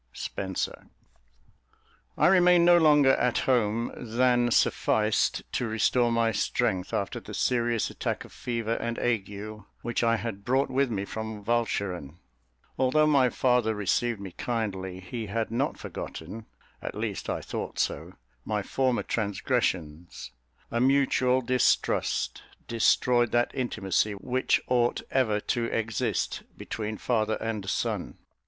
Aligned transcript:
SPENSER. 0.13 0.87
I 2.17 2.25
remained 2.25 2.65
no 2.65 2.79
longer 2.79 3.11
at 3.17 3.37
home 3.45 3.91
than 3.95 4.49
sufficed 4.49 5.43
to 5.51 5.67
restore 5.67 6.11
my 6.11 6.31
strength, 6.31 6.91
after 6.91 7.19
the 7.19 7.35
serious 7.35 7.91
attack 7.91 8.25
of 8.25 8.33
fever 8.33 8.77
and 8.77 8.97
ague 8.97 9.31
which 9.83 10.03
I 10.03 10.17
had 10.17 10.43
brought 10.43 10.71
with 10.71 10.89
me 10.89 11.05
from 11.05 11.43
Walcheren. 11.45 12.17
Although 12.79 13.05
my 13.05 13.29
father 13.29 13.75
received 13.75 14.19
me 14.19 14.31
kindly, 14.31 15.01
he 15.01 15.27
had 15.27 15.51
not 15.51 15.77
forgotten 15.77 16.47
(at 16.81 16.95
least 16.95 17.29
I 17.29 17.39
thought 17.39 17.77
so) 17.77 18.13
my 18.43 18.63
former 18.63 19.03
transgressions; 19.03 20.31
a 20.71 20.81
mutual 20.81 21.41
distrust 21.43 22.41
destroyed 22.67 23.31
that 23.33 23.51
intimacy 23.53 24.13
which 24.13 24.59
ought 24.65 25.03
ever 25.11 25.39
to 25.39 25.65
exist 25.65 26.41
between 26.57 26.97
father 26.97 27.35
and 27.35 27.69
son. 27.69 28.17